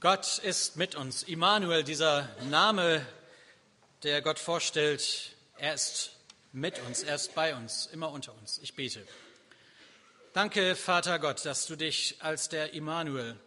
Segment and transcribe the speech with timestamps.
[0.00, 1.22] Gott ist mit uns.
[1.22, 3.06] Immanuel, dieser Name,
[4.02, 6.10] der Gott vorstellt, er ist
[6.52, 8.58] mit uns, er ist bei uns, immer unter uns.
[8.58, 9.06] Ich bete.
[10.34, 13.40] Danke, Vater Gott, dass du dich als der Immanuel,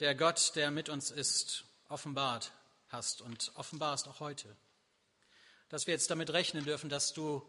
[0.00, 2.50] der Gott, der mit uns ist, offenbart
[2.88, 4.56] hast und offenbarst auch heute.
[5.68, 7.48] Dass wir jetzt damit rechnen dürfen, dass du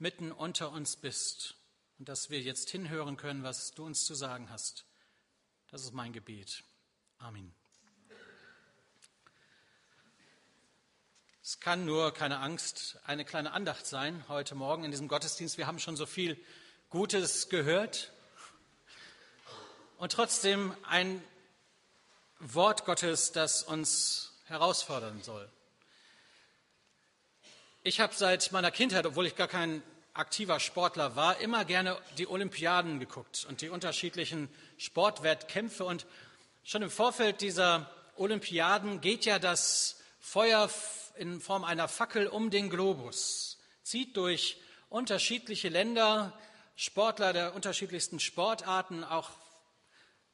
[0.00, 1.54] mitten unter uns bist
[2.00, 4.84] und dass wir jetzt hinhören können, was du uns zu sagen hast.
[5.70, 6.64] Das ist mein Gebet.
[7.18, 7.54] Amen.
[11.48, 15.58] Es kann nur keine Angst, eine kleine Andacht sein heute Morgen in diesem Gottesdienst.
[15.58, 16.36] Wir haben schon so viel
[16.90, 18.10] Gutes gehört
[19.96, 21.22] und trotzdem ein
[22.40, 25.48] Wort Gottes, das uns herausfordern soll.
[27.84, 32.26] Ich habe seit meiner Kindheit, obwohl ich gar kein aktiver Sportler war, immer gerne die
[32.26, 35.84] Olympiaden geguckt und die unterschiedlichen Sportwettkämpfe.
[35.84, 36.06] Und
[36.64, 40.68] schon im Vorfeld dieser Olympiaden geht ja das Feuer
[41.18, 46.32] in Form einer Fackel um den Globus, zieht durch unterschiedliche Länder,
[46.76, 49.30] Sportler der unterschiedlichsten Sportarten, auch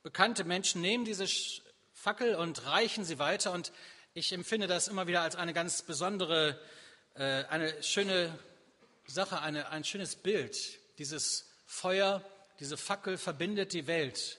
[0.02, 1.26] bekannte Menschen nehmen diese
[1.92, 3.52] Fackel und reichen sie weiter.
[3.52, 3.72] Und
[4.14, 6.60] ich empfinde das immer wieder als eine ganz besondere,
[7.14, 8.36] äh, eine schöne
[9.06, 10.78] Sache, eine, ein schönes Bild.
[10.98, 12.24] Dieses Feuer,
[12.58, 14.38] diese Fackel verbindet die Welt.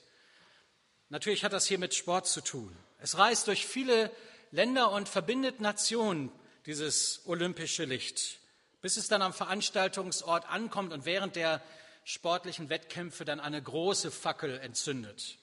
[1.09, 2.75] Natürlich hat das hier mit Sport zu tun.
[2.99, 4.11] Es reist durch viele
[4.53, 6.31] Länder und verbindet Nationen,
[6.67, 8.39] dieses olympische Licht,
[8.81, 11.59] bis es dann am Veranstaltungsort ankommt und während der
[12.03, 15.39] sportlichen Wettkämpfe dann eine große Fackel entzündet.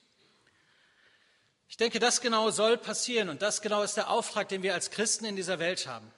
[1.67, 4.91] Ich denke, das genau soll passieren und das genau ist der Auftrag, den wir als
[4.91, 6.09] Christen in dieser Welt haben.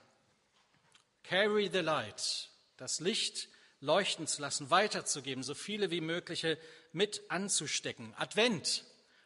[1.24, 3.50] Carry the light, das Licht
[3.80, 6.60] leuchten zu lassen, weiterzugeben, so viele wie mögliche
[6.92, 8.14] mit anzustecken.
[8.18, 8.84] Advent,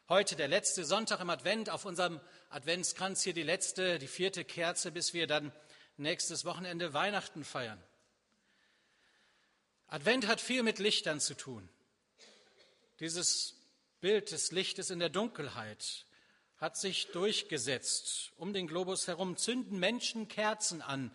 [0.07, 4.91] heute der letzte Sonntag im Advent auf unserem Adventskranz hier die letzte, die vierte Kerze,
[4.91, 5.51] bis wir dann
[5.97, 7.81] nächstes Wochenende Weihnachten feiern.
[9.87, 11.67] Advent hat viel mit Lichtern zu tun.
[12.99, 13.55] Dieses
[13.99, 16.05] Bild des Lichtes in der Dunkelheit
[16.57, 18.31] hat sich durchgesetzt.
[18.37, 21.11] Um den Globus herum zünden Menschen Kerzen an,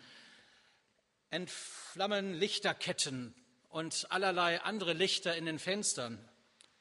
[1.31, 3.35] entflammen Lichterketten
[3.71, 6.19] und allerlei andere Lichter in den Fenstern.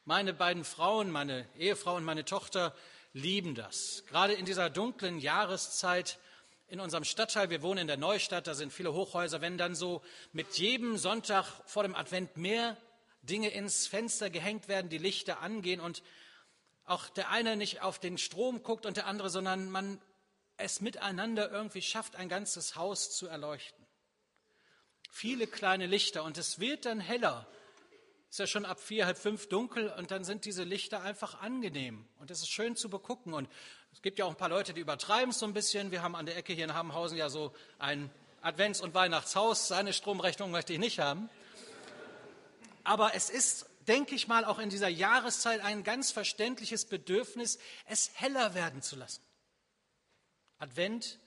[0.03, 2.75] Meine beiden Frauen, meine Ehefrau und meine Tochter
[3.13, 4.03] lieben das.
[4.07, 6.19] Gerade in dieser dunklen Jahreszeit
[6.67, 10.01] in unserem Stadtteil, wir wohnen in der Neustadt, da sind viele Hochhäuser, wenn dann so
[10.31, 12.77] mit jedem Sonntag vor dem Advent mehr
[13.23, 16.01] Dinge ins Fenster gehängt werden, die Lichter angehen und
[16.85, 20.01] auch der eine nicht auf den Strom guckt und der andere, sondern man
[20.57, 23.85] es miteinander irgendwie schafft, ein ganzes Haus zu erleuchten.
[25.09, 27.47] Viele kleine Lichter und es wird dann heller
[28.31, 32.07] ist ja schon ab vier, halb fünf dunkel und dann sind diese Lichter einfach angenehm
[32.17, 33.33] und es ist schön zu begucken.
[33.33, 33.49] Und
[33.91, 35.91] es gibt ja auch ein paar Leute, die übertreiben es so ein bisschen.
[35.91, 38.09] Wir haben an der Ecke hier in Habenhausen ja so ein
[38.41, 39.67] Advents- und Weihnachtshaus.
[39.67, 41.29] Seine Stromrechnung möchte ich nicht haben.
[42.85, 48.11] Aber es ist, denke ich mal, auch in dieser Jahreszeit ein ganz verständliches Bedürfnis, es
[48.13, 49.21] heller werden zu lassen.
[50.57, 51.19] Advent,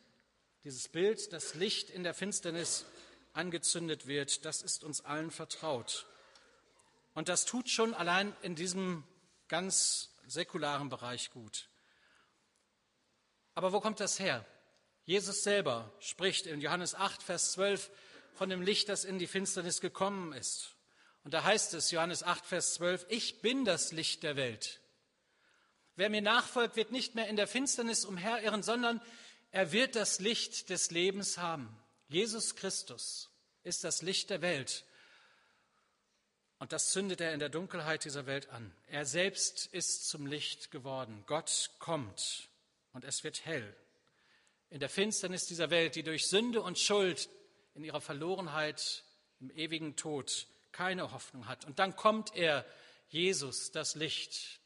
[0.65, 2.87] dieses Bild, das Licht in der Finsternis
[3.35, 6.07] angezündet wird, das ist uns allen vertraut.
[7.15, 9.05] Und das tut schon allein in diesem
[9.49, 11.69] ganz säkularen Bereich gut.
[13.55, 14.45] Aber wo kommt das her?
[15.05, 17.91] Jesus selber spricht in Johannes 8, Vers 12
[18.35, 20.75] von dem Licht, das in die Finsternis gekommen ist.
[21.23, 24.81] Und da heißt es, Johannes 8, Vers 12, ich bin das Licht der Welt.
[25.97, 29.01] Wer mir nachfolgt, wird nicht mehr in der Finsternis umherirren, sondern
[29.53, 31.79] er wird das Licht des Lebens haben.
[32.09, 33.31] Jesus Christus
[33.63, 34.85] ist das Licht der Welt.
[36.65, 38.73] Und das zündet er in der Dunkelheit dieser Welt an.
[38.87, 41.23] Er selbst ist zum Licht geworden.
[41.27, 42.49] Gott kommt
[42.95, 43.77] und es wird hell.
[44.71, 47.29] In der Finsternis dieser Welt, die durch Sünde und Schuld
[47.75, 49.05] in ihrer Verlorenheit
[49.41, 51.67] im ewigen Tod keine Hoffnung hat.
[51.67, 52.65] Und dann kommt er,
[53.09, 54.59] Jesus, das Licht.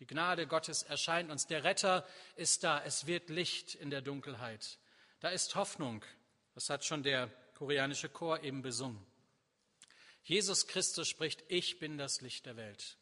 [0.00, 1.46] Die Gnade Gottes erscheint uns.
[1.46, 2.06] Der Retter
[2.36, 2.84] ist da.
[2.84, 4.76] Es wird Licht in der Dunkelheit.
[5.20, 6.04] Da ist Hoffnung.
[6.52, 9.02] Das hat schon der koreanische Chor eben besungen.
[10.22, 12.96] Jesus Christus spricht, ich bin das Licht der Welt.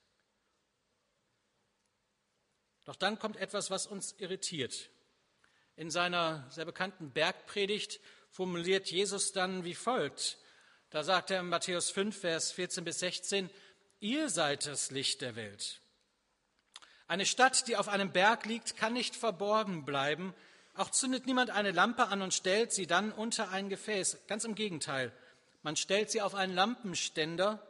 [2.85, 4.91] Doch dann kommt etwas, was uns irritiert.
[5.77, 8.01] In seiner sehr bekannten Bergpredigt
[8.31, 10.39] formuliert Jesus dann wie folgt.
[10.91, 13.51] Da sagt er in Matthäus 5, Vers 14 bis 16,
[14.01, 15.81] ihr seid das Licht der Welt.
[17.07, 20.35] Eine Stadt, die auf einem Berg liegt, kann nicht verborgen bleiben.
[20.75, 24.27] Auch zündet niemand eine Lampe an und stellt sie dann unter ein Gefäß.
[24.27, 25.13] Ganz im Gegenteil.
[25.63, 27.67] Man stellt sie auf einen Lampenständer,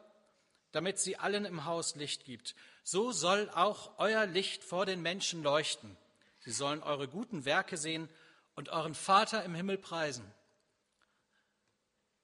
[0.72, 2.54] damit sie allen im Haus Licht gibt.
[2.84, 5.96] So soll auch euer Licht vor den Menschen leuchten.
[6.40, 8.08] Sie sollen eure guten Werke sehen
[8.54, 10.24] und euren Vater im Himmel preisen.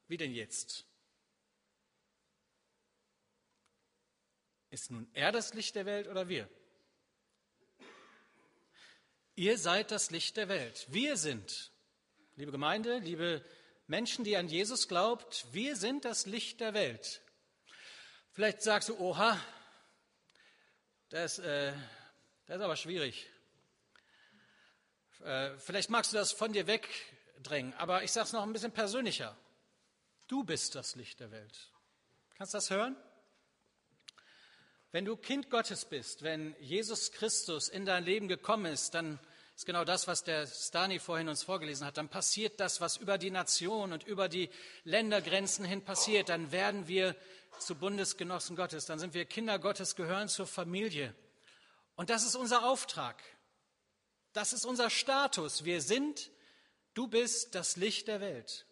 [0.08, 0.86] Wie denn jetzt?
[4.70, 6.48] Ist nun er das Licht der Welt oder wir?
[9.34, 10.86] Ihr seid das Licht der Welt.
[10.88, 11.72] Wir sind,
[12.36, 13.44] liebe Gemeinde, liebe
[13.88, 17.20] Menschen, die an Jesus glaubt, wir sind das Licht der Welt.
[18.32, 19.40] Vielleicht sagst du, oha,
[21.08, 21.72] das, äh,
[22.46, 23.28] das ist aber schwierig.
[25.20, 28.72] Äh, vielleicht magst du das von dir wegdrängen, aber ich sage es noch ein bisschen
[28.72, 29.36] persönlicher.
[30.26, 31.70] Du bist das Licht der Welt.
[32.36, 32.96] Kannst du das hören?
[34.90, 39.20] Wenn du Kind Gottes bist, wenn Jesus Christus in dein Leben gekommen ist, dann
[39.56, 41.96] ist genau das, was der Stani vorhin uns vorgelesen hat.
[41.96, 44.50] Dann passiert das, was über die Nation und über die
[44.84, 46.28] Ländergrenzen hin passiert.
[46.28, 47.16] Dann werden wir
[47.58, 48.84] zu Bundesgenossen Gottes.
[48.84, 51.14] Dann sind wir Kinder Gottes, gehören zur Familie.
[51.94, 53.22] Und das ist unser Auftrag.
[54.34, 55.64] Das ist unser Status.
[55.64, 56.30] Wir sind,
[56.92, 58.66] du bist das Licht der Welt.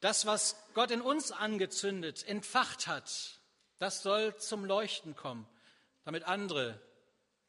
[0.00, 3.40] Das, was Gott in uns angezündet, entfacht hat,
[3.78, 5.48] das soll zum Leuchten kommen,
[6.04, 6.78] damit andere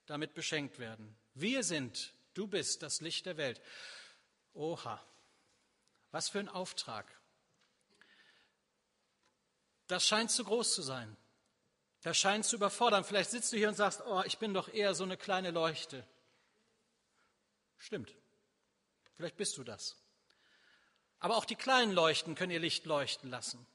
[0.06, 1.16] damit beschenkt werden.
[1.34, 3.62] Wir sind, du bist das Licht der Welt.
[4.54, 5.04] Oha,
[6.12, 7.06] was für ein Auftrag.
[9.88, 11.16] Das scheint zu groß zu sein.
[12.02, 13.04] Das scheint zu überfordern.
[13.04, 16.06] Vielleicht sitzt du hier und sagst, oh, ich bin doch eher so eine kleine Leuchte.
[17.78, 18.16] Stimmt.
[19.16, 19.96] Vielleicht bist du das.
[21.20, 23.66] Aber auch die kleinen Leuchten können ihr Licht leuchten lassen.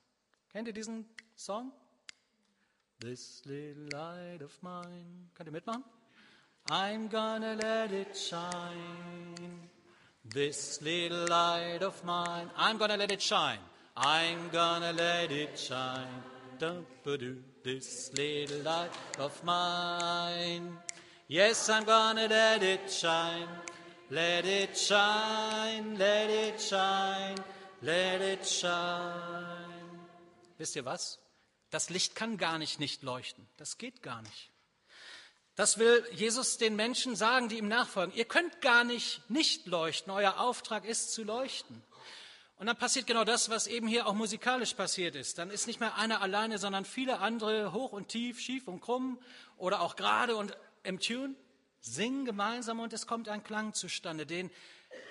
[0.50, 1.72] Kennt ihr diesen Song?
[3.00, 5.30] This little light of mine.
[5.34, 5.84] Könnt ihr mitmachen?
[6.68, 9.68] I'm gonna let it shine.
[10.24, 13.58] This little light of mine, I'm gonna let it shine.
[13.96, 16.22] I'm gonna let it shine.
[16.58, 20.78] Dum-ba-doo, this little light of mine.
[21.26, 23.48] Yes, I'm gonna let it shine.
[24.10, 27.36] Let it shine, let it shine,
[27.82, 29.70] let it shine.
[30.58, 31.18] Wisst ihr was?
[31.70, 33.46] Das Licht kann gar nicht nicht leuchten.
[33.56, 34.50] Das geht gar nicht.
[35.60, 38.16] Das will Jesus den Menschen sagen, die ihm nachfolgen.
[38.16, 40.10] Ihr könnt gar nicht nicht leuchten.
[40.10, 41.82] Euer Auftrag ist zu leuchten.
[42.56, 45.36] Und dann passiert genau das, was eben hier auch musikalisch passiert ist.
[45.36, 49.18] Dann ist nicht mehr einer alleine, sondern viele andere, hoch und tief, schief und krumm
[49.58, 51.34] oder auch gerade und im Tune,
[51.82, 54.50] singen gemeinsam und es kommt ein Klang zustande, den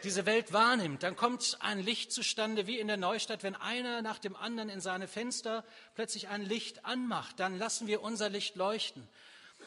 [0.04, 1.04] diese Welt wahrnimmt.
[1.04, 4.82] Dann kommt ein Licht zustande, wie in der Neustadt, wenn einer nach dem anderen in
[4.82, 5.64] seine Fenster
[5.94, 9.08] plötzlich ein Licht anmacht, dann lassen wir unser Licht leuchten.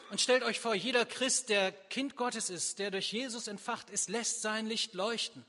[0.09, 4.09] Und stellt euch vor, jeder Christ, der Kind Gottes ist, der durch Jesus entfacht ist,
[4.09, 5.45] lässt sein Licht leuchten.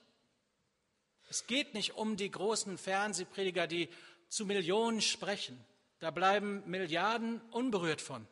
[1.29, 3.89] Es geht nicht um die großen Fernsehprediger, die
[4.29, 5.63] zu Millionen sprechen.
[5.99, 8.27] Da bleiben Milliarden unberührt von.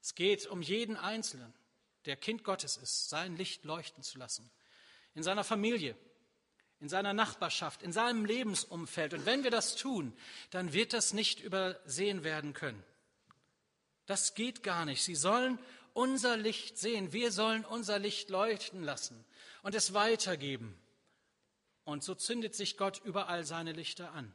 [0.00, 1.52] Es geht um jeden Einzelnen,
[2.06, 4.50] der Kind Gottes ist, sein Licht leuchten zu lassen.
[5.14, 5.96] In seiner Familie,
[6.80, 9.14] in seiner Nachbarschaft, in seinem Lebensumfeld.
[9.14, 10.16] Und wenn wir das tun,
[10.50, 12.82] dann wird das nicht übersehen werden können.
[14.08, 15.04] Das geht gar nicht.
[15.04, 15.58] Sie sollen
[15.92, 17.12] unser Licht sehen.
[17.12, 19.22] Wir sollen unser Licht leuchten lassen
[19.62, 20.80] und es weitergeben.
[21.84, 24.32] Und so zündet sich Gott überall seine Lichter an.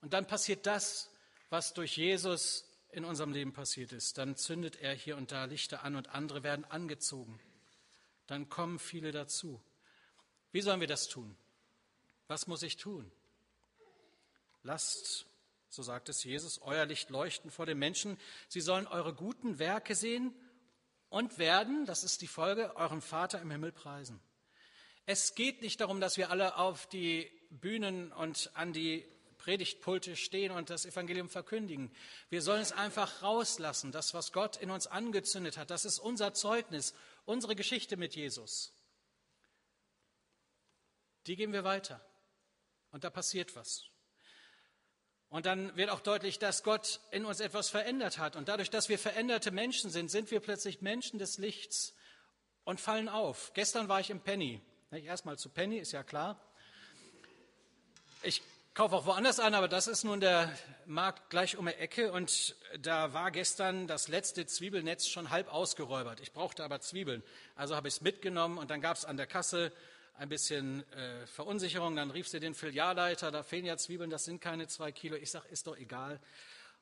[0.00, 1.10] Und dann passiert das,
[1.50, 4.16] was durch Jesus in unserem Leben passiert ist.
[4.16, 7.38] Dann zündet er hier und da Lichter an und andere werden angezogen.
[8.28, 9.60] Dann kommen viele dazu.
[10.52, 11.36] Wie sollen wir das tun?
[12.28, 13.12] Was muss ich tun?
[14.62, 15.26] Lasst
[15.70, 18.18] so sagt es Jesus, euer Licht leuchten vor den Menschen.
[18.48, 20.34] Sie sollen eure guten Werke sehen
[21.08, 24.20] und werden, das ist die Folge, euren Vater im Himmel preisen.
[25.06, 29.06] Es geht nicht darum, dass wir alle auf die Bühnen und an die
[29.38, 31.90] Predigtpulte stehen und das Evangelium verkündigen.
[32.28, 35.70] Wir sollen es einfach rauslassen, das, was Gott in uns angezündet hat.
[35.70, 38.72] Das ist unser Zeugnis, unsere Geschichte mit Jesus.
[41.26, 42.04] Die geben wir weiter.
[42.90, 43.84] Und da passiert was.
[45.30, 48.34] Und dann wird auch deutlich, dass Gott in uns etwas verändert hat.
[48.34, 51.94] Und dadurch, dass wir veränderte Menschen sind, sind wir plötzlich Menschen des Lichts
[52.64, 53.52] und fallen auf.
[53.54, 54.60] Gestern war ich im Penny.
[54.90, 56.40] Erstmal zu Penny, ist ja klar.
[58.24, 58.42] Ich
[58.74, 60.52] kaufe auch woanders ein, aber das ist nun der
[60.86, 62.10] Markt gleich um die Ecke.
[62.10, 66.18] Und da war gestern das letzte Zwiebelnetz schon halb ausgeräubert.
[66.18, 67.22] Ich brauchte aber Zwiebeln.
[67.54, 69.72] Also habe ich es mitgenommen und dann gab es an der Kasse
[70.20, 71.96] ein bisschen äh, Verunsicherung.
[71.96, 75.16] Dann rief sie den Filialleiter, da fehlen ja Zwiebeln, das sind keine zwei Kilo.
[75.16, 76.20] Ich sage, ist doch egal.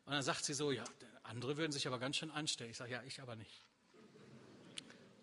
[0.04, 0.82] Und dann sagt sie so, ja,
[1.22, 2.70] andere würden sich aber ganz schön anstellen.
[2.70, 3.62] Ich sage, ja, ich aber nicht.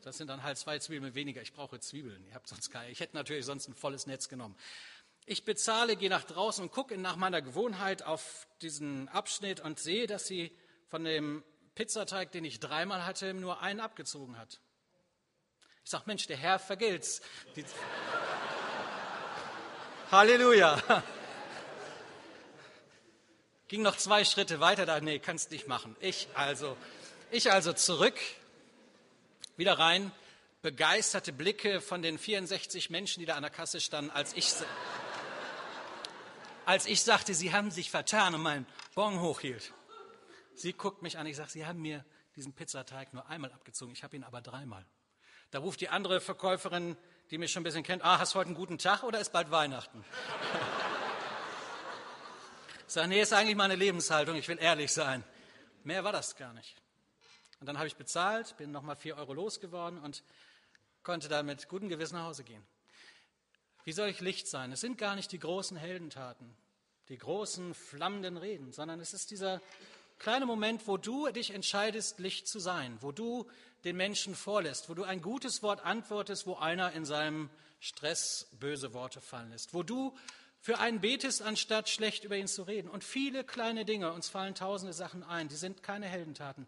[0.02, 1.42] Das sind dann halt zwei Zwiebeln weniger.
[1.42, 2.26] Ich brauche Zwiebeln.
[2.28, 2.90] Ihr habt sonst keine.
[2.90, 4.56] Ich hätte natürlich sonst ein volles Netz genommen.
[5.26, 10.08] Ich bezahle, gehe nach draußen und gucke nach meiner Gewohnheit auf diesen Abschnitt und sehe,
[10.08, 10.56] dass sie
[10.88, 11.44] von dem
[11.74, 14.62] Pizzateig, den ich dreimal hatte, nur einen abgezogen hat.
[15.86, 17.22] Ich sage, Mensch, der Herr vergelt's.
[17.56, 17.64] Die
[20.12, 20.82] Halleluja.
[23.68, 25.96] Ging noch zwei Schritte weiter, da, nee, kannst nicht machen.
[26.00, 26.76] Ich also,
[27.30, 28.16] ich also zurück,
[29.58, 30.12] wieder rein,
[30.64, 34.52] begeisterte Blicke von den 64 Menschen, die da an der Kasse standen, als ich,
[36.66, 38.66] als ich sagte, sie haben sich vertan und meinen
[38.96, 39.72] Bon hochhielt.
[40.56, 42.04] Sie guckt mich an, ich sage, Sie haben mir
[42.36, 44.84] diesen Pizzateig nur einmal abgezogen, ich habe ihn aber dreimal.
[45.52, 46.98] Da ruft die andere Verkäuferin,
[47.32, 49.32] die mich schon ein bisschen kennt, ah, hast du heute einen guten Tag oder ist
[49.32, 50.04] bald Weihnachten?
[52.88, 55.24] sage, nee, ist eigentlich meine Lebenshaltung, ich will ehrlich sein.
[55.84, 56.82] Mehr war das gar nicht.
[57.60, 60.24] Und dann habe ich bezahlt, bin nochmal vier Euro losgeworden und
[61.04, 62.66] konnte dann mit gutem Gewissen nach Hause gehen.
[63.84, 64.72] Wie soll ich Licht sein?
[64.72, 66.56] Es sind gar nicht die großen Heldentaten,
[67.10, 69.62] die großen flammenden Reden, sondern es ist dieser
[70.18, 73.48] kleine Moment, wo du dich entscheidest, Licht zu sein, wo du
[73.86, 77.50] den Menschen vorlässt, wo du ein gutes Wort antwortest, wo einer in seinem
[77.80, 80.18] Stress böse Worte fallen lässt, wo du
[80.60, 82.90] für einen betest, anstatt schlecht über ihn zu reden.
[82.90, 86.68] Und viele kleine Dinge, uns fallen tausende Sachen ein, die sind keine Heldentaten,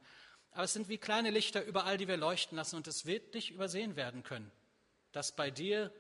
[0.52, 3.52] aber es sind wie kleine Lichter überall, die wir leuchten lassen und es wird nicht
[3.52, 4.52] übersehen werden können,
[5.12, 5.92] dass bei dir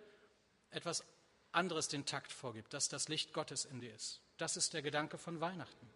[0.69, 1.03] etwas
[1.51, 4.21] anderes den Takt vorgibt, dass das Licht Gottes in dir ist.
[4.38, 5.89] Das ist der Gedanke von Weihnachten.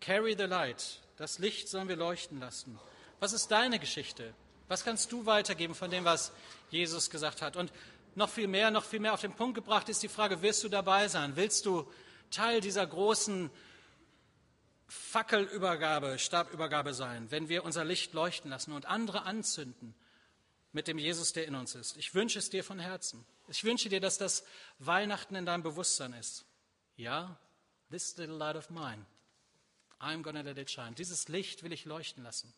[0.00, 1.00] Carry the light.
[1.16, 2.78] Das Licht sollen wir leuchten lassen.
[3.20, 4.34] Was ist deine Geschichte?
[4.68, 6.32] Was kannst du weitergeben von dem, was
[6.70, 7.56] Jesus gesagt hat?
[7.56, 7.72] Und
[8.14, 10.68] noch viel mehr, noch viel mehr auf den Punkt gebracht ist die Frage, wirst du
[10.68, 11.36] dabei sein?
[11.36, 11.90] Willst du
[12.30, 13.50] Teil dieser großen
[14.88, 19.94] Fackelübergabe, Stabübergabe sein, wenn wir unser Licht leuchten lassen und andere anzünden
[20.72, 21.96] mit dem Jesus, der in uns ist?
[21.96, 23.24] Ich wünsche es dir von Herzen.
[23.48, 24.44] Ich wünsche dir, dass das
[24.78, 26.44] Weihnachten in deinem Bewusstsein ist.
[26.96, 27.38] Ja,
[27.90, 29.04] this little light of mine
[30.00, 30.92] I'm gonna let it shine.
[30.92, 32.52] Dieses Licht will ich leuchten lassen.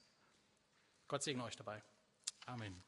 [1.12, 1.82] Gott segne euch dabei.
[2.46, 2.82] Amen.